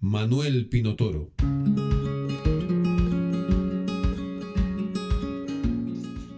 [0.00, 1.32] Manuel Pinotoro.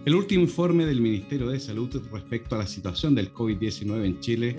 [0.03, 4.55] El último informe del Ministerio de Salud respecto a la situación del COVID-19 en Chile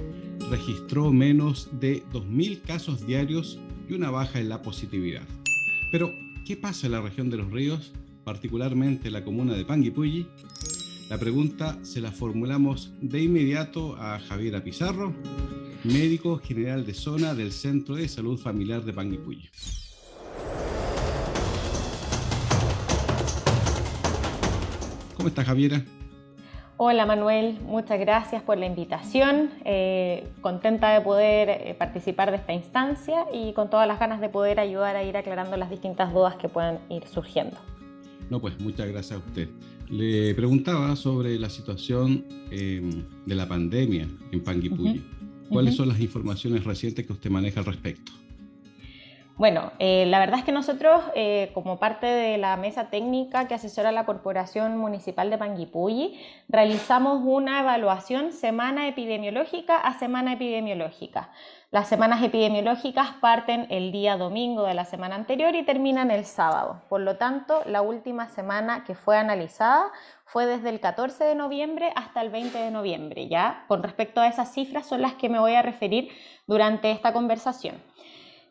[0.50, 5.26] registró menos de 2.000 casos diarios y una baja en la positividad.
[5.90, 6.12] Pero,
[6.46, 7.92] ¿qué pasa en la región de los ríos,
[8.22, 10.28] particularmente en la comuna de Panguipulli?
[11.10, 15.12] La pregunta se la formulamos de inmediato a Javiera Pizarro,
[15.84, 19.48] médico general de zona del Centro de Salud Familiar de Panguipulli.
[25.16, 25.84] ¿Cómo está Javiera?
[26.76, 29.50] Hola Manuel, muchas gracias por la invitación.
[29.64, 34.28] Eh, contenta de poder eh, participar de esta instancia y con todas las ganas de
[34.28, 37.56] poder ayudar a ir aclarando las distintas dudas que puedan ir surgiendo.
[38.30, 39.48] No, pues muchas gracias a usted.
[39.90, 45.04] Le preguntaba sobre la situación eh, de la pandemia en Panguipulli.
[45.48, 48.12] ¿Cuáles son las informaciones recientes que usted maneja al respecto?
[49.36, 53.54] Bueno, eh, la verdad es que nosotros, eh, como parte de la mesa técnica que
[53.54, 61.30] asesora la Corporación Municipal de Panguipulli, realizamos una evaluación semana epidemiológica a semana epidemiológica.
[61.72, 66.82] Las semanas epidemiológicas parten el día domingo de la semana anterior y terminan el sábado.
[66.90, 69.90] Por lo tanto, la última semana que fue analizada
[70.26, 73.26] fue desde el 14 de noviembre hasta el 20 de noviembre.
[73.28, 76.10] Ya, con respecto a esas cifras son las que me voy a referir
[76.46, 77.82] durante esta conversación.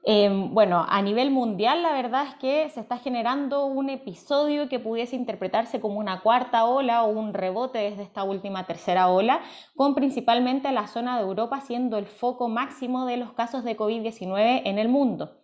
[0.03, 4.79] Em, bueno, a nivel mundial la verdad es que se está generando un episodio que
[4.79, 9.41] pudiese interpretarse como una cuarta ola o un rebote desde esta última tercera ola,
[9.75, 14.63] con principalmente la zona de Europa siendo el foco máximo de los casos de COVID-19
[14.65, 15.37] en el mundo.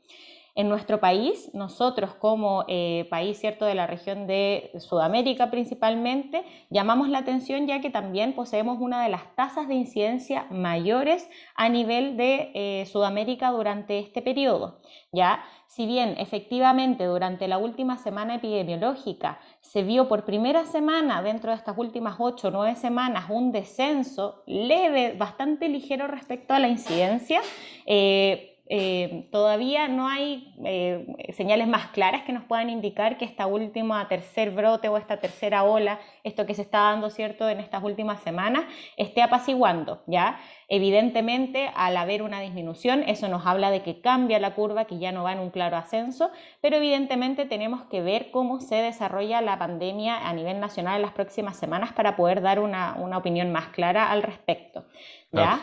[0.57, 7.09] En nuestro país, nosotros como eh, país cierto de la región de Sudamérica principalmente, llamamos
[7.09, 12.17] la atención ya que también poseemos una de las tasas de incidencia mayores a nivel
[12.17, 14.79] de eh, Sudamérica durante este periodo.
[15.11, 21.51] Ya, si bien efectivamente durante la última semana epidemiológica se vio por primera semana dentro
[21.51, 26.67] de estas últimas ocho o nueve semanas un descenso leve, bastante ligero respecto a la
[26.67, 27.41] incidencia,
[27.85, 33.47] eh, eh, todavía no hay eh, señales más claras que nos puedan indicar que esta
[33.47, 37.81] última tercer brote o esta tercera ola, esto que se está dando cierto en estas
[37.83, 38.65] últimas semanas,
[38.97, 40.39] esté apaciguando, ¿ya?
[40.67, 45.13] Evidentemente, al haber una disminución, eso nos habla de que cambia la curva, que ya
[45.13, 46.29] no va en un claro ascenso,
[46.59, 51.13] pero evidentemente tenemos que ver cómo se desarrolla la pandemia a nivel nacional en las
[51.13, 54.85] próximas semanas para poder dar una, opinión más clara al respecto,
[55.31, 55.61] ¿ya?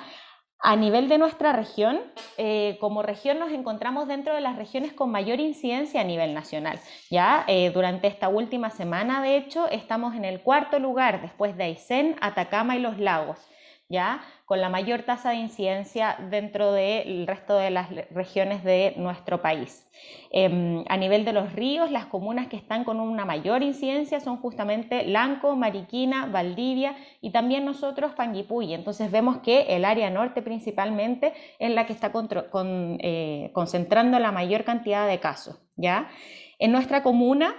[0.66, 2.00] A nivel de nuestra región,
[2.38, 6.80] eh, como región nos encontramos dentro de las regiones con mayor incidencia a nivel nacional.
[7.10, 11.64] Ya eh, durante esta última semana, de hecho, estamos en el cuarto lugar después de
[11.64, 13.38] Aysén, Atacama y Los Lagos.
[13.88, 14.22] ¿ya?
[14.44, 19.88] Con la mayor tasa de incidencia dentro del resto de las regiones de nuestro país.
[20.31, 24.37] Em, a nivel de los ríos, las comunas que están con una mayor incidencia son
[24.38, 28.75] justamente Lanco, Mariquina, Valdivia y también nosotros Panguipulli.
[28.75, 34.65] Entonces vemos que el área norte principalmente es la que está eh, concentrando la mayor
[34.65, 35.59] cantidad de casos.
[35.76, 36.09] ¿ya?
[36.59, 37.55] En nuestra comuna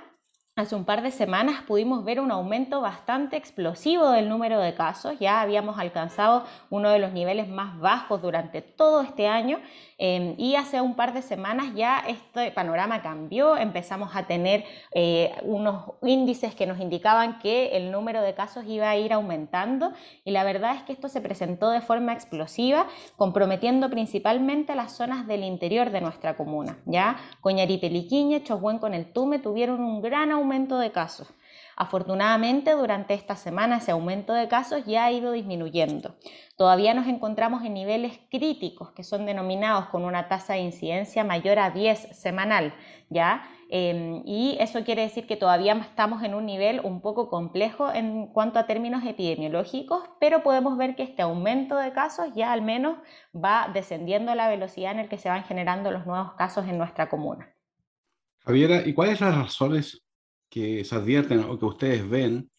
[0.58, 5.20] Hace un par de semanas pudimos ver un aumento bastante explosivo del número de casos.
[5.20, 9.60] Ya habíamos alcanzado uno de los niveles más bajos durante todo este año
[9.98, 15.34] Em, y hace un par de semanas ya este panorama cambió, empezamos a tener eh,
[15.44, 19.94] unos índices que nos indicaban que el número de casos iba a ir aumentando
[20.26, 25.28] y la verdad es que esto se presentó de forma explosiva, comprometiendo principalmente las zonas
[25.28, 26.78] del interior de nuestra comuna.
[26.86, 31.28] Ya Coñaripe, Liquiñe, Chohuén con el Tume tuvieron un gran aumento de casos.
[31.76, 36.16] Afortunadamente, durante esta semana ese aumento de casos ya ha ido disminuyendo.
[36.56, 41.60] Todavía nos encontramos en niveles críticos, que son denominados con una tasa de incidencia mayor
[41.60, 42.74] a 10 semanal,
[43.10, 43.44] ¿ya?
[43.70, 48.28] Em, y eso quiere decir que todavía estamos en un nivel un poco complejo en
[48.28, 53.00] cuanto a términos epidemiológicos, pero podemos ver que este aumento de casos ya al menos
[53.36, 57.10] va descendiendo la velocidad en la que se van generando los nuevos casos en nuestra
[57.10, 57.54] comuna.
[58.46, 60.05] Javiera, ¿y cuáles son las razones
[60.56, 62.50] que se advierten o que ustedes ven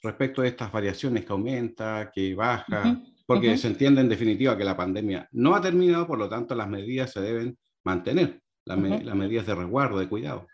[0.00, 3.02] respecto a estas variaciones que aumenta, que baja?
[3.26, 6.68] Porque se entiende en definitiva que la pandemia no ha terminado, por lo tanto las
[6.68, 8.40] medidas se deben mantener.
[8.64, 10.46] las medidas de resguardo, de cuidado.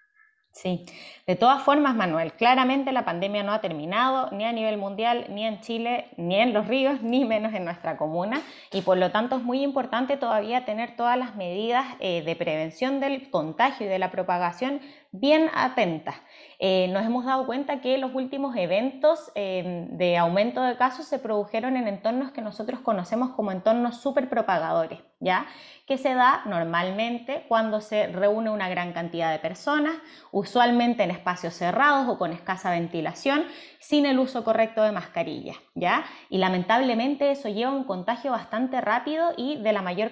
[0.51, 0.87] Sí,
[1.29, 5.45] de todas formas, Manuel, claramente la pandemia no ha terminado ni a nivel mundial, ni
[5.45, 8.41] en Chile, ni en los ríos, ni menos en nuestra comuna
[8.73, 12.99] y por lo tanto es muy importante todavía tener todas las medidas eh, de prevención
[12.99, 14.81] del contagio y de la propagación
[15.11, 16.17] bien atentas.
[16.59, 21.19] Eh, nos hemos dado cuenta que los últimos eventos eh, de aumento de casos se
[21.19, 25.47] produjeron en entornos que nosotros conocemos como entornos superpropagadores, ¿ya?
[25.87, 29.95] Que se da normalmente cuando se reúne una gran cantidad de personas,
[30.31, 33.45] usualmente en espacios cerrados o con escasa ventilación,
[33.79, 36.05] sin el uso correcto de mascarillas, ¿ya?
[36.31, 40.11] Y lamentablemente eso lleva a un contagio bastante rápido y de la mayor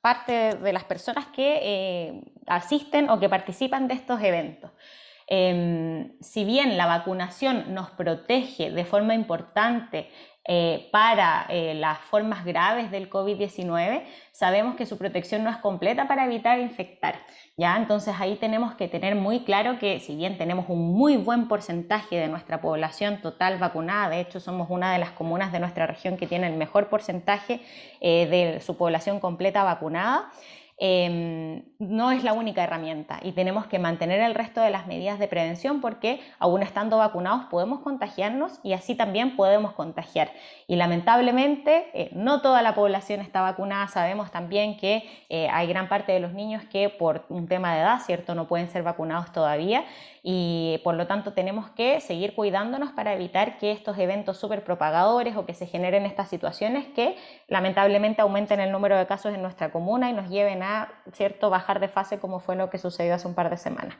[0.00, 4.70] parte de las personas que eh, asisten o que participan de estos eventos.
[5.30, 10.10] Em, si bien la vacunación nos protege de forma importante
[10.50, 14.02] eh, para eh, las formas graves del COVID-19,
[14.32, 17.16] sabemos que su protección no es completa para evitar infectar.
[17.58, 17.76] ¿ya?
[17.76, 22.16] Entonces ahí tenemos que tener muy claro que si bien tenemos un muy buen porcentaje
[22.16, 26.16] de nuestra población total vacunada, de hecho somos una de las comunas de nuestra región
[26.16, 27.60] que tiene el mejor porcentaje
[28.00, 30.30] eh, de su población completa vacunada,
[30.80, 35.18] Em, no es la única herramienta y tenemos que mantener el resto de las medidas
[35.18, 40.30] de prevención porque aún estando vacunados podemos contagiarnos y así también podemos contagiar.
[40.68, 43.88] Y lamentablemente eh, no toda la población está vacunada.
[43.88, 47.80] Sabemos también que eh, hay gran parte de los niños que por un tema de
[47.80, 49.84] edad, ¿cierto?, no pueden ser vacunados todavía
[50.22, 55.36] y por lo tanto tenemos que seguir cuidándonos para evitar que estos eventos súper propagadores
[55.36, 57.16] o que se generen estas situaciones que
[57.48, 60.67] lamentablemente aumenten el número de casos en nuestra comuna y nos lleven a
[61.12, 63.96] cierto bajar de fase como fue lo que sucedió hace un par de semanas.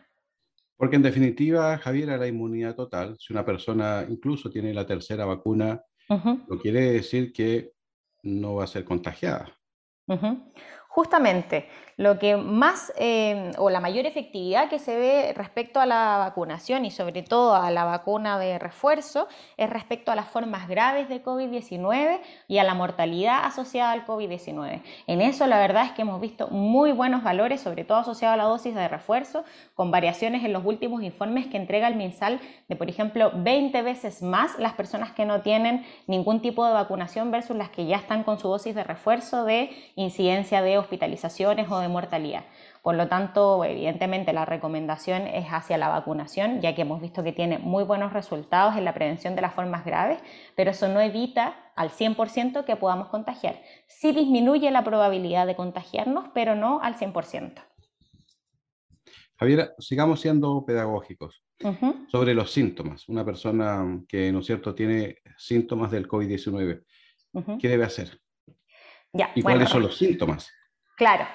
[0.77, 5.83] Porque en definitiva, Javier, la inmunidad total, si una persona incluso tiene la tercera vacuna,
[6.09, 7.73] lo quiere decir que
[8.23, 9.59] no va a ser contagiada.
[10.89, 11.69] Justamente,
[11.99, 16.85] lo que más eh, o la mayor efectividad que se ve respecto a la vacunación
[16.85, 19.27] y sobre todo a la vacuna de refuerzo
[19.57, 24.81] es respecto a las formas graves de COVID-19 y a la mortalidad asociada al COVID-19.
[25.09, 28.37] En eso la verdad es que hemos visto muy buenos valores, sobre todo asociado a
[28.37, 29.45] la dosis de refuerzo,
[29.75, 34.23] con variaciones en los últimos informes que entrega el MinSal de, por ejemplo, 20 veces
[34.23, 38.23] más las personas que no tienen ningún tipo de vacunación versus las que ya están
[38.23, 42.45] con su dosis de refuerzo de incidencia de hospitalizaciones o de mortalidad.
[42.83, 47.33] Por lo tanto, evidentemente la recomendación es hacia la vacunación, ya que hemos visto que
[47.33, 50.21] tiene muy buenos resultados en la prevención de las formas graves,
[50.57, 53.61] pero eso no evita al 100% que podamos contagiar.
[53.87, 57.55] Sí disminuye la probabilidad de contagiarnos, pero no al 100%.
[59.39, 61.43] Javier, sigamos siendo pedagógicos.
[62.07, 66.85] Sobre los síntomas, una persona que, ¿no es cierto?, tiene síntomas del COVID-19,
[67.61, 68.21] ¿qué debe hacer?
[69.13, 70.53] Ya, ¿Y cuáles son los síntomas?
[70.99, 71.27] Claro,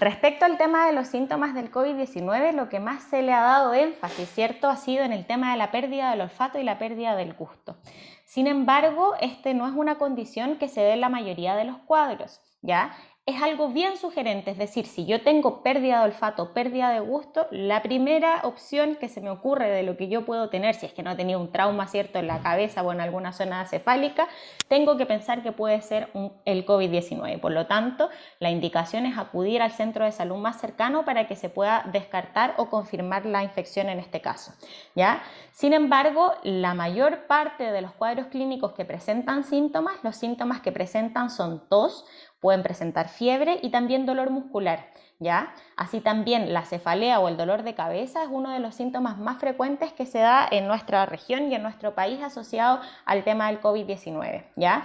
[0.00, 3.72] respecto al tema de los síntomas del COVID-19, lo que más se le ha dado
[3.72, 7.14] énfasis, ¿cierto?, ha sido en el tema de la pérdida del olfato y la pérdida
[7.14, 7.76] del gusto.
[8.24, 11.76] Sin embargo, este no es una condición que se dé en la mayoría de los
[11.86, 12.96] cuadros, ¿ya?
[13.24, 17.46] Es algo bien sugerente, es decir, si yo tengo pérdida de olfato, pérdida de gusto,
[17.52, 20.92] la primera opción que se me ocurre de lo que yo puedo tener, si es
[20.92, 24.26] que no tenía un trauma cierto en la cabeza o en alguna zona cefálica,
[24.66, 26.08] tengo que pensar que puede ser
[26.44, 27.38] el COVID-19.
[27.38, 28.10] Por lo tanto,
[28.40, 32.54] la indicación es acudir al centro de salud más cercano para que se pueda descartar
[32.56, 34.52] o confirmar la infección en este caso.
[34.96, 35.22] ¿ya?
[35.52, 40.72] Sin embargo, la mayor parte de los cuadros clínicos que presentan síntomas, los síntomas que
[40.72, 42.04] presentan son tos,
[42.42, 44.88] Pueden presentar fiebre y también dolor muscular,
[45.20, 45.54] ¿ya?
[45.76, 49.38] Así también la cefalea o el dolor de cabeza es uno de los síntomas más
[49.38, 53.60] frecuentes que se da en nuestra región y en nuestro país asociado al tema del
[53.60, 54.84] COVID-19, ¿ya?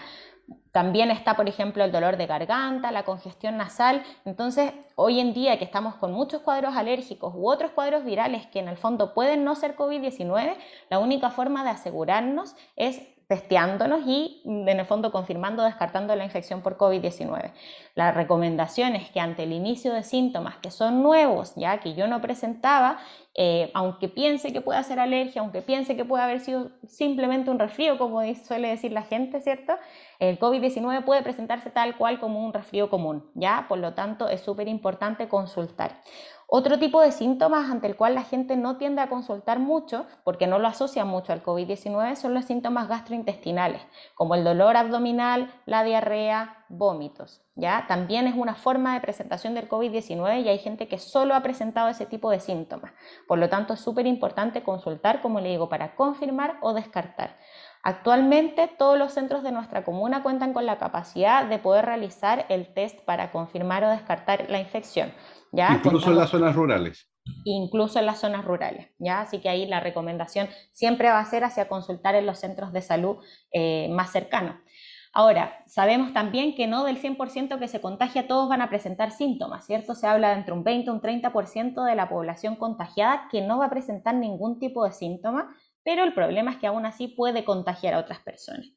[0.72, 4.04] También está, por ejemplo, el dolor de garganta, la congestión nasal.
[4.24, 8.60] Entonces, hoy en día que estamos con muchos cuadros alérgicos u otros cuadros virales que
[8.60, 10.56] en el fondo pueden no ser COVID-19,
[10.92, 16.16] la única forma de asegurarnos es testeándonos y mm, en el fondo confirmando o descartando
[16.16, 17.52] la infección por COVID-19.
[17.94, 22.08] La recomendación es que ante el inicio de síntomas que son nuevos, ya que yo
[22.08, 23.00] no presentaba,
[23.36, 27.60] eh, aunque piense que pueda ser alergia, aunque piense que puede haber sido simplemente un
[27.60, 29.74] resfrío, como suele decir la gente, ¿cierto?
[30.20, 33.66] El COVID-19 puede presentarse tal cual como un resfrío común, ¿ya?
[33.68, 36.02] Por lo tanto, es súper importante consultar.
[36.50, 40.48] Otro tipo de síntomas ante el cual la gente no tiende a consultar mucho, porque
[40.48, 43.82] no lo asocia mucho al COVID-19, son los síntomas gastrointestinales,
[44.16, 47.42] como el dolor abdominal, la diarrea, vómitos.
[47.56, 47.86] ¿ya?
[47.88, 51.90] También es una forma de presentación del COVID-19 y hay gente que solo ha presentado
[51.90, 52.92] ese tipo de síntomas.
[53.28, 57.38] Por lo tanto, es súper importante consultar, como le digo, para confirmar o descartar.
[57.84, 62.74] Actualmente todos los centros de nuestra comuna cuentan con la capacidad de poder realizar el
[62.74, 65.14] test para confirmar o descartar la infección.
[65.52, 65.74] ¿ya?
[65.74, 67.10] Incluso en las zonas rurales.
[67.44, 69.22] Incluso en las zonas rurales, ¿ya?
[69.22, 72.82] Así que ahí la recomendación siempre va a ser hacia consultar en los centros de
[72.82, 73.18] salud
[73.52, 74.56] eh, más cercanos.
[75.18, 79.66] Ahora, sabemos también que no del 100% que se contagia todos van a presentar síntomas,
[79.66, 79.96] ¿cierto?
[79.96, 83.58] Se habla de entre un 20 y un 30% de la población contagiada que no
[83.58, 87.46] va a presentar ningún tipo de síntoma, pero el problema es que aún así puede
[87.46, 88.68] contagiar a otras personas.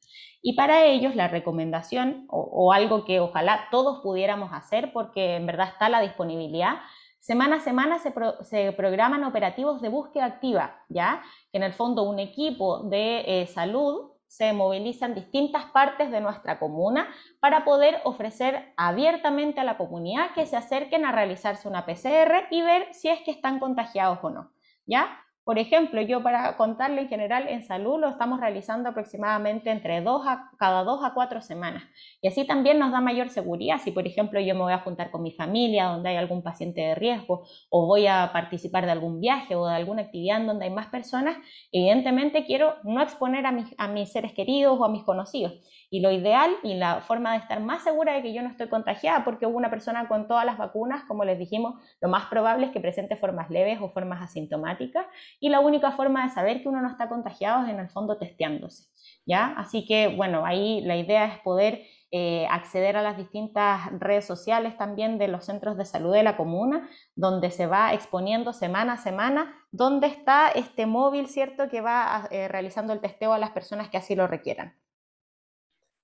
[0.41, 5.67] Y para ellos la recomendación, o, algo que ojalá todos pudiéramos hacer, porque en verdad
[5.67, 6.77] está la disponibilidad,
[7.19, 11.21] semana a semana se, programan operativos de búsqueda activa, ¿ya?
[11.51, 16.57] Que en el fondo un equipo de eh, salud se movilizan distintas partes de nuestra
[16.57, 22.47] comuna para poder ofrecer abiertamente a la comunidad que se acerquen a realizarse una PCR
[22.49, 24.53] y ver si es que están contagiados o no.
[24.85, 25.19] ¿Ya?
[25.43, 30.25] Por ejemplo, yo para contarle en general en salud lo estamos realizando aproximadamente entre dos
[30.27, 31.83] a, cada dos a cuatro semanas.
[32.21, 33.79] Y así también nos da mayor seguridad.
[33.83, 36.81] Si, por ejemplo, yo me voy a juntar con mi familia donde hay algún paciente
[36.81, 40.65] de riesgo o voy a participar de algún viaje o de alguna actividad en donde
[40.65, 41.37] hay más personas,
[41.71, 45.53] evidentemente quiero no exponer a mis, a mis seres queridos o a mis conocidos.
[45.89, 48.69] Y lo ideal y la forma de estar más segura de que yo no estoy
[48.69, 52.71] contagiada, porque una persona con todas las vacunas, como les dijimos, lo más probable es
[52.71, 55.05] que presente formas leves o formas asintomáticas.
[55.39, 58.17] Y la única forma de saber que uno no está contagiado es en el fondo
[58.17, 58.85] testeándose.
[59.25, 59.53] ¿ya?
[59.57, 64.77] Así que, bueno, ahí la idea es poder eh, acceder a las distintas redes sociales
[64.77, 68.97] también de los centros de salud de la comuna, donde se va exponiendo semana a
[68.97, 73.89] semana dónde está este móvil, ¿cierto?, que va eh, realizando el testeo a las personas
[73.89, 74.75] que así lo requieran.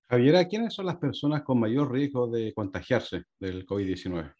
[0.08, 4.32] Javiera, ¿quiénes son las personas con mayor riesgo de contagiarse del COVID-19?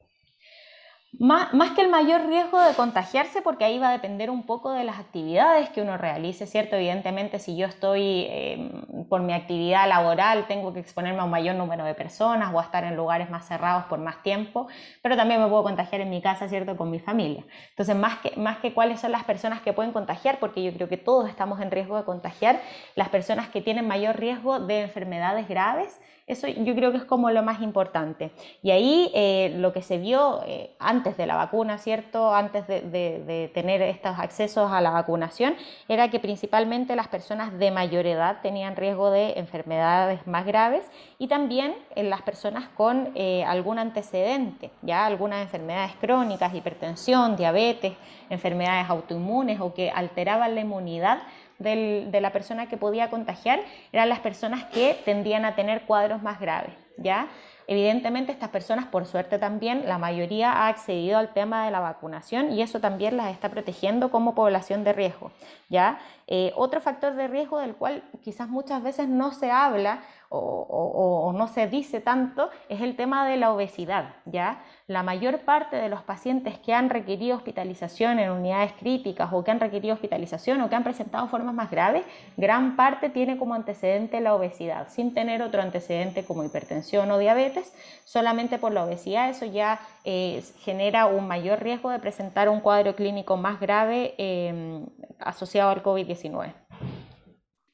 [1.12, 4.84] Más, que el mayor riesgo de contagiarse, porque ahí va a depender un poco de
[4.84, 6.76] las actividades que uno realice, ¿cierto?
[6.76, 11.56] Evidentemente, si yo estoy em, por mi actividad laboral, tengo que exponerme a un mayor
[11.56, 14.68] número de personas o a estar en lugares más cerrados por más tiempo,
[15.00, 16.76] pero también me puedo contagiar en mi casa, ¿cierto?
[16.76, 17.42] Con mi familia.
[17.70, 20.90] Entonces, más que, más que cuáles son las personas que pueden contagiar, porque yo creo
[20.90, 22.60] que todos estamos en riesgo de contagiar,
[22.96, 25.98] las personas que tienen mayor riesgo de enfermedades graves,
[26.28, 28.30] eso yo creo que es como lo más importante.
[28.62, 32.34] Y ahí eh, lo que se vio eh, antes de la vacuna, ¿cierto?
[32.34, 35.54] Antes de, tener estos accesos a la vacunación,
[35.88, 40.84] era que principalmente las personas de mayor edad tenían riesgo de enfermedades más graves
[41.18, 47.94] y también en las personas con eh, algún antecedente, ya algunas enfermedades crónicas, hipertensión, diabetes,
[48.28, 51.20] enfermedades autoinmunes o que alteraban la inmunidad
[51.58, 53.60] de la persona que podía contagiar
[53.92, 57.28] eran las personas que tendían a tener cuadros más graves, ¿ya?
[57.70, 62.50] Evidentemente estas personas, por suerte también, la mayoría ha accedido al tema de la vacunación
[62.50, 65.32] y eso también las está protegiendo como población de riesgo,
[65.68, 65.98] ¿ya?
[66.26, 71.48] Eh, otro factor de riesgo del cual quizás muchas veces no se habla o, no
[71.48, 74.62] se dice tanto es el tema de la obesidad, ¿ya?
[74.86, 79.50] La mayor parte de los pacientes que han requerido hospitalización en unidades críticas o que
[79.50, 82.04] han requerido hospitalización o que han presentado formas más graves,
[82.36, 87.72] gran parte tiene como antecedente la obesidad, sin tener otro antecedente como hipertensión o diabetes,
[88.04, 92.94] solamente por la obesidad eso ya eh, genera un mayor riesgo de presentar un cuadro
[92.94, 94.86] clínico más grave em,
[95.18, 96.52] asociado al COVID-19.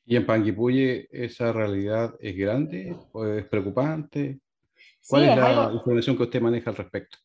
[0.07, 4.39] ¿Y en Panguipulli esa realidad es grande o es preocupante?
[5.09, 7.19] ¿Cuál es, la información que usted maneja al respecto?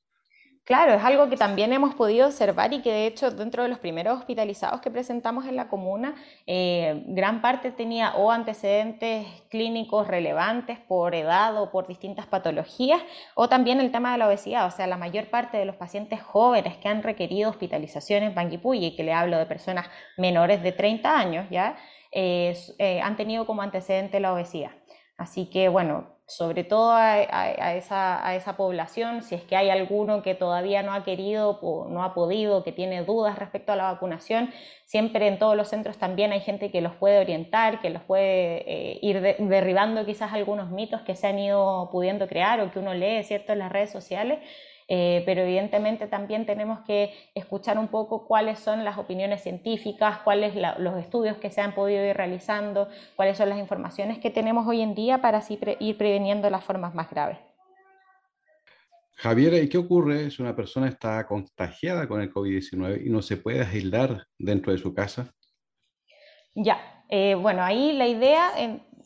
[0.70, 3.80] Claro, es algo que también hemos podido observar y que de hecho dentro de los
[3.80, 6.14] primeros hospitalizados que presentamos en la comuna,
[6.46, 13.02] eh, gran parte tenía o antecedentes clínicos relevantes por edad o por distintas patologías,
[13.34, 16.22] o también el tema de la obesidad, o sea, la mayor parte de los pacientes
[16.22, 21.18] jóvenes que han requerido hospitalización en Panguipulli, que le hablo de personas menores de 30
[21.18, 21.78] años, ¿ya?
[22.12, 24.72] Eh, han tenido como antecedente la obesidad.
[25.18, 30.84] Así que bueno, sobre todo a, esa, población, si es que hay alguno que todavía
[30.84, 34.52] no ha querido o no ha podido, que tiene dudas respecto a la vacunación,
[34.86, 38.64] siempre en todos los centros también hay gente que los puede orientar, que los puede
[38.72, 42.94] eh, ir derribando quizás algunos mitos que se han ido pudiendo crear o que uno
[42.94, 44.40] lee, ¿cierto?, en las redes sociales
[44.92, 50.56] eh, pero evidentemente también tenemos que escuchar un poco cuáles son las opiniones científicas, cuáles
[50.80, 54.82] los estudios que se han podido ir realizando, cuáles son las informaciones que tenemos hoy
[54.82, 57.38] en día para así ir preveniendo las formas más graves.
[59.18, 63.38] Javier, ¿y qué ocurre si una persona está contagiada con el COVID-19 y no se
[63.38, 65.32] puede aislar dentro de su casa?
[66.56, 68.52] Ya, eh, bueno, ahí la idea,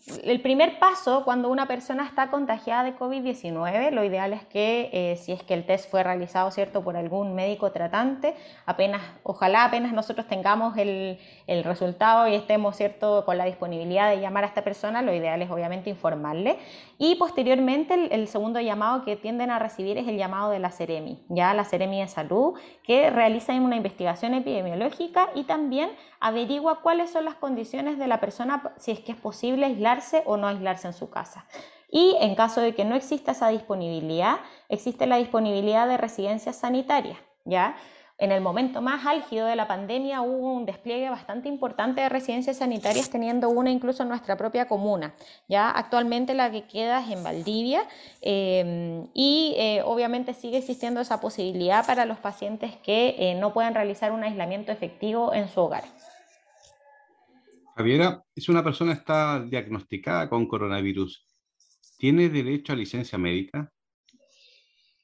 [0.05, 5.15] el primer paso cuando una persona está contagiada de COVID-19, lo ideal es que eh,
[5.15, 9.93] si es que el test fue realizado, ¿cierto?, por algún médico tratante, apenas, ojalá apenas
[9.93, 14.65] nosotros tengamos el, el, resultado y estemos, ¿cierto?, con la disponibilidad de llamar a esta
[14.65, 16.57] persona, lo ideal es obviamente informarle.
[16.97, 20.71] Y posteriormente el, el segundo llamado que tienden a recibir es el llamado de la
[20.71, 27.11] Ceremi, ya la Ceremi de Salud, que realiza una investigación epidemiológica y también averigua cuáles
[27.11, 29.65] son las condiciones de la persona, si es que es posible
[30.25, 31.45] o no aislarse en su casa.
[31.89, 37.19] Y en caso de que no exista esa disponibilidad, existe la disponibilidad de residencias sanitarias,
[37.45, 37.75] ¿ya?
[38.19, 42.57] En el momento más álgido de la pandemia hubo un despliegue bastante importante de residencias
[42.57, 45.13] sanitarias, teniendo una incluso en nuestra propia comuna.
[45.49, 47.81] Ya actualmente la que queda es en Valdivia
[48.21, 53.73] eh, y eh, obviamente sigue existiendo esa posibilidad para los pacientes que eh, no puedan
[53.73, 55.83] realizar un aislamiento efectivo en su hogar.
[57.75, 61.27] Javiera, si una persona está diagnosticada con coronavirus,
[61.97, 63.71] ¿tiene derecho a licencia médica?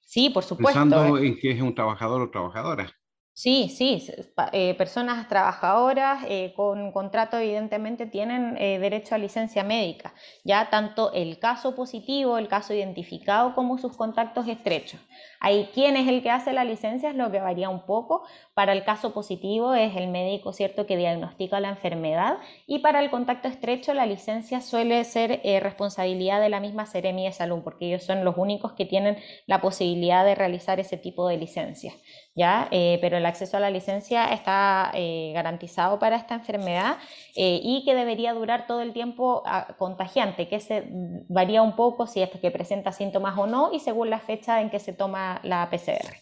[0.02, 0.80] Sí, por supuesto.
[0.80, 2.92] Pensando en que es un trabajador o trabajadora.
[3.40, 4.06] Sí, sí,
[4.52, 11.14] eh, personas trabajadoras eh, con contrato evidentemente tienen eh, derecho a licencia médica, ya tanto
[11.14, 15.00] el caso positivo, el caso identificado como sus contactos estrechos.
[15.40, 18.26] Ahí quién es el que hace la licencia es lo que varía un poco.
[18.54, 23.10] Para el caso positivo es el médico, ¿cierto?, que diagnostica la enfermedad y para el
[23.10, 28.04] contacto estrecho la licencia suele ser responsabilidad de la misma Seremi de Salud porque ellos
[28.04, 29.18] son los únicos que tienen
[29.48, 31.94] la posibilidad de realizar ese tipo de licencia.
[32.40, 32.68] ¿Ya?
[33.02, 36.98] pero el acceso a la licencia está eh, garantizado para esta enfermedad
[37.36, 40.88] eh, y que debería durar todo el tiempo ah, contagiante, que se
[41.28, 44.70] varía un poco si es que presenta síntomas o no y según la fecha en
[44.70, 46.16] que se toma la PCR.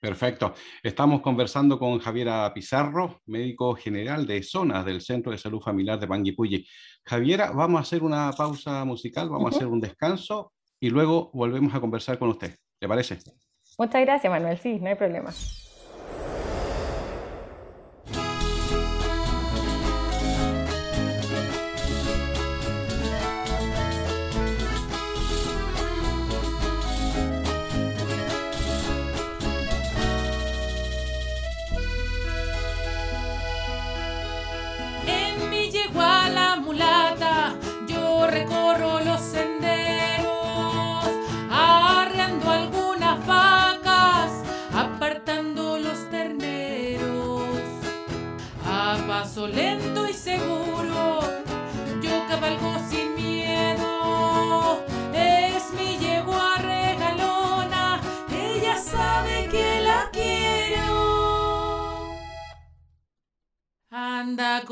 [0.00, 0.54] Perfecto.
[0.82, 6.06] Estamos conversando con Javiera Pizarro, médico general de zonas del Centro de Salud Familiar de
[6.06, 6.64] Panguipulli.
[7.04, 11.74] Javiera, vamos a hacer una pausa musical, vamos a hacer un descanso y luego volvemos
[11.74, 12.54] a conversar con usted.
[12.80, 13.18] ¿Le parece?
[13.78, 14.58] Muchas gracias, Manuel.
[14.58, 15.32] Sí, no hay problema.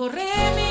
[0.08, 0.65] correr.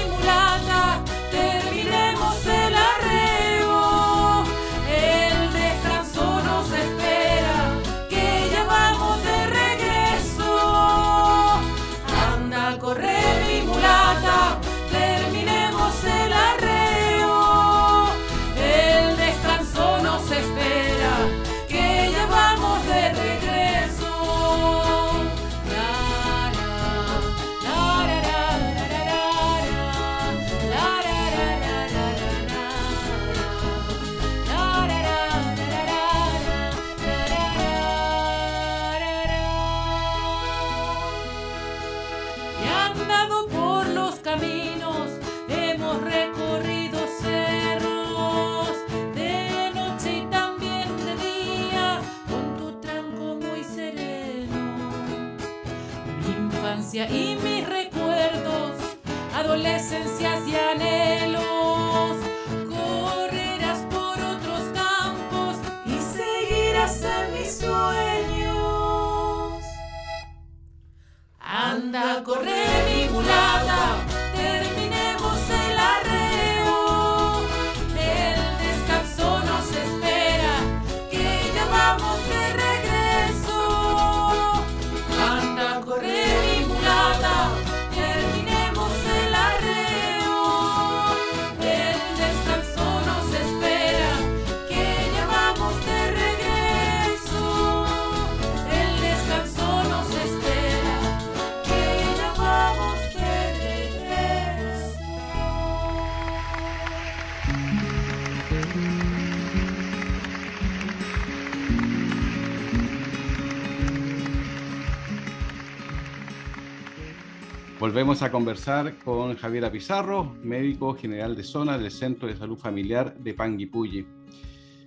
[118.05, 123.15] Volvemos a conversar con Javiera Pizarro, médico general de zona del Centro de Salud Familiar
[123.15, 124.05] de Panguipulli.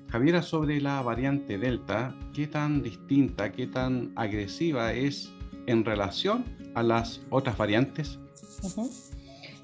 [0.09, 5.33] Javiera, sobre la variante Delta, ¿qué tan distinta, qué tan agresiva es
[5.67, 6.45] en relación
[6.77, 8.21] a las otras variantes?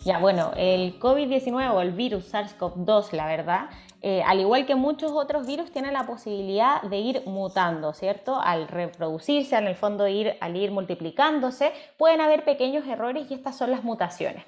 [0.05, 3.71] Ya, bueno, el COVID-19 o el virus SARS-CoV-2, la verdad,
[4.07, 8.39] eh, al igual que muchos otros virus, tiene la posibilidad de ir mutando, ¿cierto?
[8.39, 13.57] Al reproducirse, en el fondo ir, al ir multiplicándose, pueden haber pequeños errores y estas
[13.57, 14.45] son las mutaciones.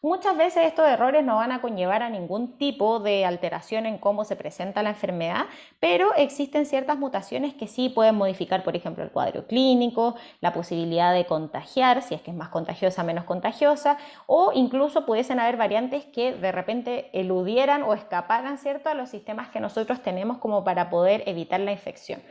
[0.00, 4.24] Muchas veces estos errores no van a conllevar a ningún tipo de alteración en cómo
[4.24, 5.46] se presenta la enfermedad,
[5.80, 11.12] pero existen ciertas mutaciones que sí pueden modificar, por ejemplo, el cuadro clínico, la posibilidad
[11.12, 16.04] de contagiar, si es que es más contagiosa, menos contagiosa, o incluso pudiesen haber variantes
[16.04, 20.90] que de repente eludieran o escaparan, ¿cierto?, a los sistemas que nosotros tenemos como para
[20.90, 22.22] poder evitar la infección,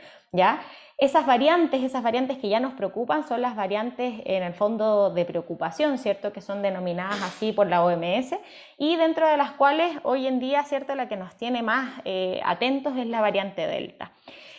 [1.00, 5.24] Esas variantes, esas variantes que ya nos preocupan son las variantes en el fondo de
[5.24, 6.32] preocupación, ¿cierto?
[6.32, 8.34] Que son denominadas así por la OMS
[8.78, 10.94] y dentro de las cuales hoy en día, ¿cierto?
[10.96, 14.10] La que nos tiene más eh, atentos es la variante Delta.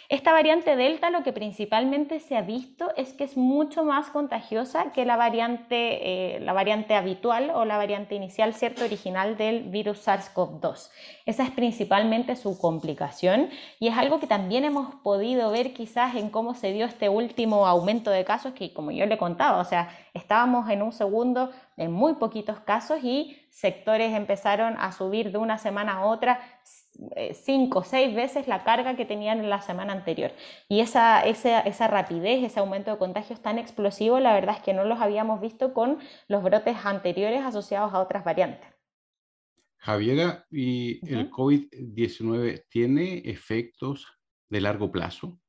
[0.10, 4.92] Esta variante Delta lo que principalmente se ha visto es que es mucho más contagiosa
[4.92, 8.84] que la variante, eh, la variante habitual o la variante inicial, ¿cierto?
[8.84, 10.90] Original del virus SARS-CoV-2.
[11.28, 16.32] Esa es principalmente su complicación y es algo que también hemos podido ver quizás en
[16.32, 19.96] cómo se dio este último aumento de casos que, como yo le contaba, o sea,
[20.16, 25.60] estábamos en un segundo en muy poquitos casos y sectores empezaron a subir de una
[25.60, 26.40] semana a otra
[27.34, 30.32] cinco o seis veces la carga que tenían en la semana anterior.
[30.68, 34.74] Y esa, esa, esa, rapidez, ese aumento de contagios tan explosivo, la verdad es que
[34.74, 38.68] no los habíamos visto con los brotes anteriores asociados a otras variantes.
[39.78, 41.20] Javiera, ¿y uh -huh.
[41.20, 44.08] el COVID-19 tiene efectos
[44.50, 45.40] de largo plazo?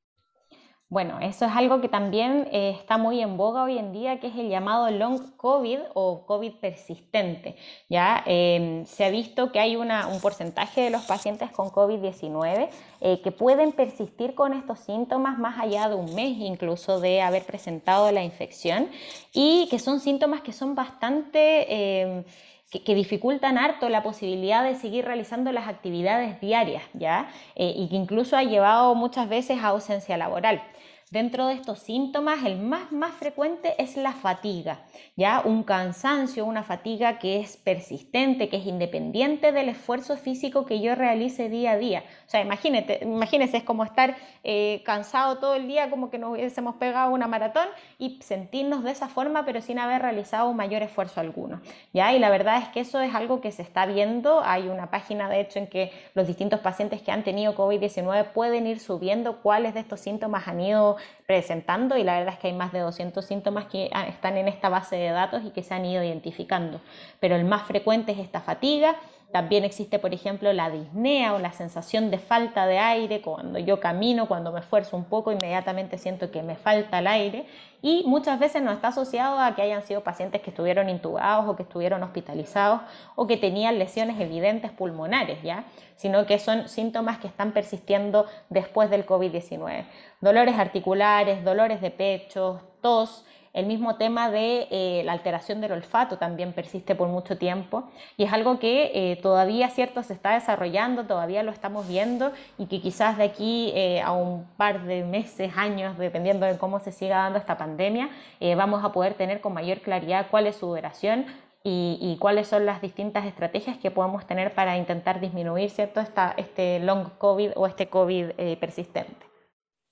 [0.90, 4.26] Bueno, eso es algo que también eh, está muy en boga hoy en día, que
[4.26, 7.54] es el llamado long COVID o COVID persistente.
[7.88, 9.88] Ya eh, se ha visto que hay un
[10.20, 12.70] porcentaje de los pacientes con COVID-19
[13.02, 17.44] eh, que pueden persistir con estos síntomas más allá de un mes incluso de haber
[17.44, 18.88] presentado la infección
[19.32, 22.24] y que son síntomas que son bastante
[22.70, 27.28] que, dificultan harto la posibilidad de seguir realizando las actividades diarias, ¿ya?
[27.56, 30.62] Eh, y que incluso ha llevado muchas veces a ausencia laboral.
[31.10, 34.84] Dentro de estos síntomas, el más, más frecuente es la fatiga,
[35.16, 40.80] ya un cansancio, una fatiga que es persistente, que es independiente del esfuerzo físico que
[40.80, 42.04] yo realice día a día.
[42.28, 46.30] O sea, imagínate, imagínese, es como estar eh, cansado todo el día, como que nos
[46.30, 47.66] hubiésemos pegado una maratón
[47.98, 51.60] y sentirnos de esa forma, pero sin haber realizado un mayor esfuerzo alguno.
[51.92, 52.14] ¿ya?
[52.14, 54.42] Y la verdad es que eso es algo que se está viendo.
[54.44, 58.68] Hay una página, de hecho, en que los distintos pacientes que han tenido COVID-19 pueden
[58.68, 62.54] ir subiendo cuáles de estos síntomas han ido presentando y la verdad es que hay
[62.54, 65.84] más de 200 síntomas que están en esta base de datos y que se han
[65.84, 66.80] ido identificando.
[67.20, 68.96] Pero el más frecuente es esta fatiga.
[69.32, 73.20] También existe, por ejemplo, la disnea o la sensación de falta de aire.
[73.20, 77.46] Cuando yo camino, cuando me esfuerzo un poco, inmediatamente siento que me falta el aire.
[77.80, 81.54] Y muchas veces no está asociado a que hayan sido pacientes que estuvieron intubados o
[81.54, 82.80] que estuvieron hospitalizados
[83.14, 85.64] o que tenían lesiones evidentes pulmonares, ¿ya?
[85.94, 89.84] Sino que son síntomas que están persistiendo después del COVID-19.
[90.20, 96.18] Dolores articulares, dolores de pecho, tos, el mismo tema de eh, la alteración del olfato
[96.18, 101.06] también persiste por mucho tiempo y es algo que eh, todavía cierto se está desarrollando,
[101.06, 105.52] todavía lo estamos viendo y que quizás de aquí eh, a un par de meses,
[105.56, 108.10] años, dependiendo de cómo se siga dando esta pandemia,
[108.56, 111.26] vamos a poder tener con mayor claridad cuál es su duración,
[111.62, 116.00] y, y, cuáles son las distintas estrategias que podemos tener para intentar disminuir ¿cierto?
[116.00, 119.26] Esta, este long COVID o este COVID eh, persistente.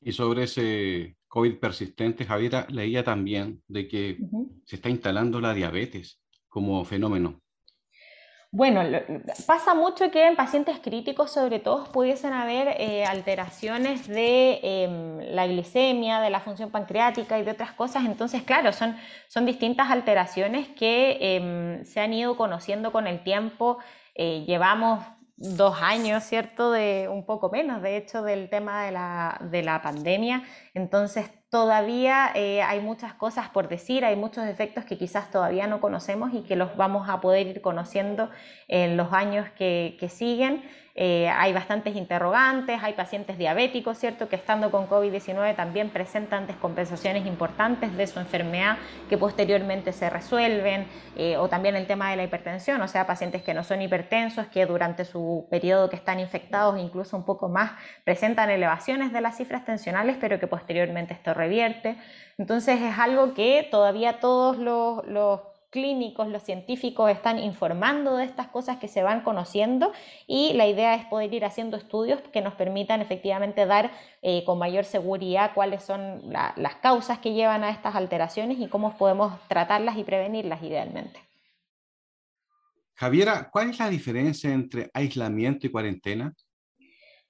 [0.00, 4.62] Y sobre ese COVID persistente, Javiera, leía también de que uh -huh.
[4.64, 7.40] se está instalando la diabetes como fenómeno.
[8.50, 8.80] Bueno,
[9.46, 15.46] pasa mucho que en pacientes críticos, sobre todo, pudiesen haber eh, alteraciones de eh, la
[15.46, 18.06] glicemia, de la función pancreática y de otras cosas.
[18.06, 18.96] Entonces, claro, son,
[19.28, 23.78] son distintas alteraciones que eh, se han ido conociendo con el tiempo.
[24.14, 25.04] Eh, llevamos
[25.38, 26.72] dos años, ¿cierto?
[26.72, 30.42] De un poco menos, de hecho, del tema de la, de la pandemia.
[30.74, 35.80] Entonces, todavía eh, hay muchas cosas por decir, hay muchos efectos que quizás todavía no
[35.80, 38.30] conocemos y que los vamos a poder ir conociendo
[38.66, 40.62] en los años que, que siguen.
[41.00, 47.24] Eh, hay bastantes interrogantes, hay pacientes diabéticos, ¿cierto?, que estando con COVID-19 también presentan descompensaciones
[47.24, 52.24] importantes de su enfermedad que posteriormente se resuelven, eh, o también el tema de la
[52.24, 56.76] hipertensión, o sea, pacientes que no son hipertensos, que durante su periodo que están infectados,
[56.80, 57.70] incluso un poco más,
[58.02, 61.96] presentan elevaciones de las cifras tensionales, pero que posteriormente esto revierte.
[62.38, 68.48] Entonces es algo que todavía todos los, los clínicos, los científicos están informando de estas
[68.48, 69.92] cosas que se van conociendo
[70.26, 73.90] y la idea es poder ir haciendo estudios que nos permitan efectivamente dar
[74.22, 78.96] eh, con mayor seguridad cuáles son las causas que llevan a estas alteraciones y cómo
[78.96, 81.20] podemos tratarlas y prevenirlas idealmente.
[82.94, 86.34] Javiera, ¿cuál es la diferencia entre aislamiento y cuarentena?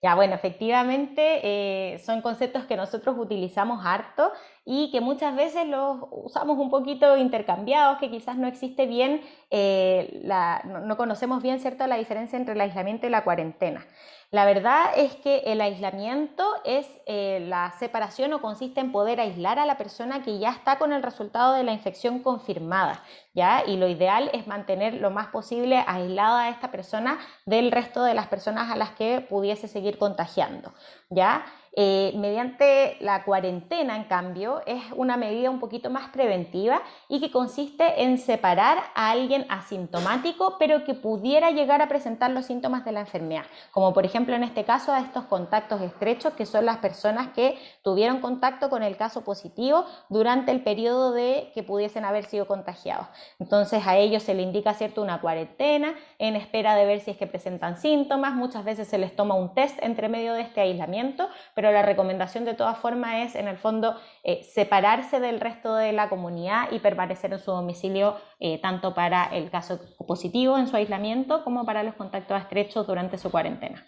[0.00, 4.30] Ya, bueno, efectivamente eh, son conceptos que nosotros utilizamos harto
[4.70, 10.20] y que muchas veces los usamos un poquito intercambiados, que quizás no existe bien, eh,
[10.66, 13.86] no, no, conocemos bien cierto la diferencia entre el aislamiento y la cuarentena.
[14.30, 19.58] La verdad es que el aislamiento es eh, la separación o consiste en poder aislar
[19.58, 23.02] a la persona que ya está con el resultado de la infección confirmada,
[23.32, 23.62] ¿ya?
[23.66, 28.12] Y lo ideal es mantener lo más posible aislada a esta persona del resto de
[28.12, 30.74] las personas a las que pudiese seguir contagiando,
[31.08, 31.46] ¿ya?
[31.80, 37.30] Eh, mediante la cuarentena, en cambio, es una medida un poquito más preventiva y que
[37.30, 42.90] consiste en separar a alguien asintomático, pero que pudiera llegar a presentar los síntomas de
[42.90, 46.78] la enfermedad, como por ejemplo en este caso a estos contactos estrechos, que son las
[46.78, 52.24] personas que tuvieron contacto con el caso positivo durante el periodo de que pudiesen haber
[52.24, 53.06] sido contagiados.
[53.38, 57.16] Entonces a ellos se le indica cierto una cuarentena en espera de ver si es
[57.16, 61.28] que presentan síntomas, muchas veces se les toma un test entre medio de este aislamiento,
[61.54, 65.92] pero la recomendación de todas formas es, en el fondo, eh, separarse del resto de
[65.92, 70.76] la comunidad y permanecer en su domicilio, eh, tanto para el caso positivo en su
[70.76, 73.86] aislamiento como para los contactos estrechos durante su cuarentena.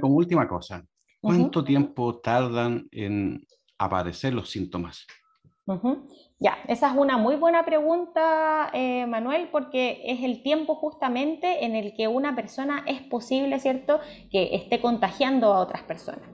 [0.00, 0.84] como última cosa,
[1.20, 3.46] ¿cuánto tiempo tardan en
[3.78, 5.06] aparecer los síntomas?
[6.40, 11.76] Ya, esa es una muy buena pregunta, eh, Manuel, porque es el tiempo justamente en
[11.76, 16.28] el que una persona es posible, ¿cierto?, que esté contagiando a otras personas.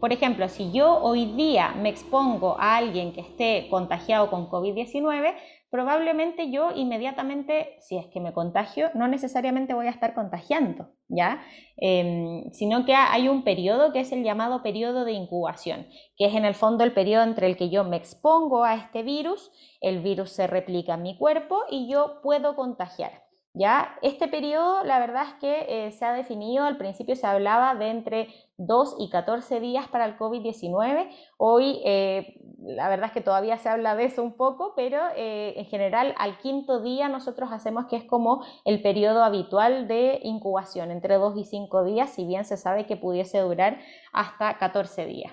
[0.00, 5.34] Por ejemplo, si yo hoy día me expongo a alguien que esté contagiado con COVID-19,
[5.72, 11.40] probablemente yo inmediatamente, si es que me contagio, no necesariamente voy a estar contagiando, ¿ya?
[11.78, 15.86] Em, sino que hay un periodo que es el llamado periodo de incubación,
[16.18, 19.02] que es en el fondo el periodo entre el que yo me expongo a este
[19.02, 23.22] virus, el virus se replica en mi cuerpo y yo puedo contagiar.
[23.54, 23.98] ¿Ya?
[24.00, 27.90] Este periodo, la verdad es que eh, se ha definido, al principio se hablaba de
[27.90, 31.10] entre 2 y 14 días para el COVID-19.
[31.36, 35.54] Hoy, eh, la verdad es que todavía se habla de eso un poco, pero eh,
[35.56, 40.90] en general al quinto día nosotros hacemos que es como el periodo habitual de incubación,
[40.90, 43.78] entre 2 y 5 días, si bien se sabe que pudiese durar
[44.12, 45.32] hasta 14 días.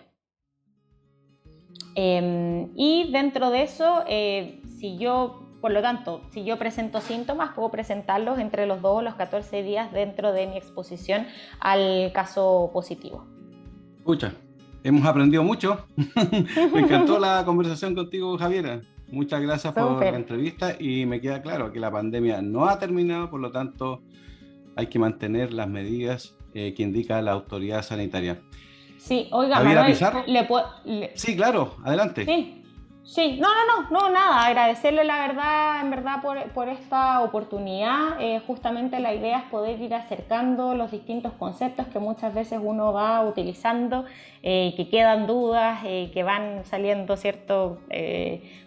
[1.96, 7.70] Em, y dentro de eso, si yo por lo tanto, si yo presento síntomas, puedo
[7.70, 11.28] presentarlos entre los 2 o los 14 días dentro de mi exposición
[11.60, 13.26] al caso positivo.
[13.98, 14.34] Escucha,
[14.84, 15.86] hemos aprendido mucho.
[16.74, 18.82] me encantó la conversación contigo, Javiera.
[19.12, 23.30] Muchas gracias por la entrevista y me queda claro que la pandemia no ha terminado,
[23.30, 24.04] por lo tanto
[24.76, 28.40] hay que mantener las medidas eh, que indica la autoridad sanitaria.
[28.98, 30.66] Sí, oiga, Manuel, ¿le puedo,
[31.16, 32.26] Sí, claro, adelante.
[32.26, 32.59] Sí,
[33.10, 38.22] Sí, no, no, no, no, nada, agradecerle la verdad, en verdad, por, esta oportunidad.
[38.22, 42.94] Eh, justamente la idea es poder ir acercando los distintos conceptos que muchas veces uno
[42.94, 44.06] va utilizando,
[44.44, 47.80] eh, que quedan dudas, eh, que van saliendo, ¿cierto?,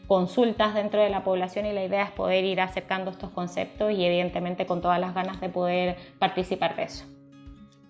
[0.08, 4.04] consultas dentro de la población y la idea es poder ir acercando estos conceptos y
[4.04, 7.04] evidentemente con todas las ganas de poder participar de eso.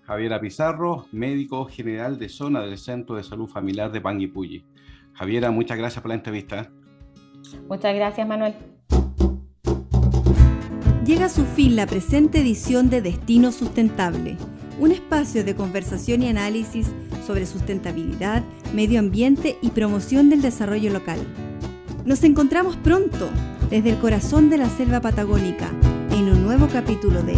[0.02, 4.71] Javiera Pizarro, médico general de zona del Centro de Salud Familiar de Panguipulli.
[5.14, 6.70] Javiera, muchas gracias por la entrevista.
[7.68, 8.54] Muchas gracias, Manuel.
[11.04, 14.36] Llega a su fin la presente edición de Destino Sustentable,
[14.78, 16.92] un espacio de conversación y análisis
[17.26, 21.18] sobre sustentabilidad, medio ambiente y promoción del desarrollo local.
[22.04, 23.28] Nos encontramos pronto
[23.68, 25.70] desde el corazón de la selva patagónica
[26.10, 27.34] en un nuevo capítulo de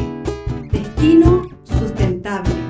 [0.70, 2.63] Destino Sustentable.